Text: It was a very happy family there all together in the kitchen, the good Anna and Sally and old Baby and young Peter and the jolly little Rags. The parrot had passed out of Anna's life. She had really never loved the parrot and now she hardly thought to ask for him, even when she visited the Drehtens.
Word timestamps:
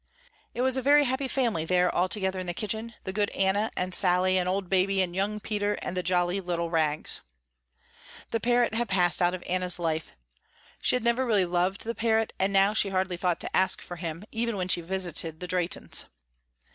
It 0.55 0.61
was 0.61 0.77
a 0.77 0.81
very 0.81 1.03
happy 1.03 1.27
family 1.27 1.63
there 1.63 1.93
all 1.93 2.09
together 2.09 2.39
in 2.39 2.47
the 2.47 2.55
kitchen, 2.55 2.95
the 3.03 3.13
good 3.13 3.29
Anna 3.35 3.69
and 3.77 3.93
Sally 3.93 4.35
and 4.39 4.49
old 4.49 4.67
Baby 4.67 4.99
and 4.99 5.15
young 5.15 5.39
Peter 5.39 5.75
and 5.75 5.95
the 5.95 6.01
jolly 6.01 6.41
little 6.41 6.71
Rags. 6.71 7.21
The 8.31 8.39
parrot 8.39 8.73
had 8.73 8.89
passed 8.89 9.21
out 9.21 9.35
of 9.35 9.43
Anna's 9.47 9.77
life. 9.77 10.13
She 10.81 10.95
had 10.95 11.05
really 11.05 11.41
never 11.43 11.53
loved 11.53 11.83
the 11.83 11.93
parrot 11.93 12.33
and 12.39 12.51
now 12.51 12.73
she 12.73 12.89
hardly 12.89 13.15
thought 13.15 13.39
to 13.41 13.55
ask 13.55 13.79
for 13.79 13.97
him, 13.97 14.23
even 14.31 14.57
when 14.57 14.69
she 14.69 14.81
visited 14.81 15.39
the 15.39 15.47
Drehtens. 15.47 16.05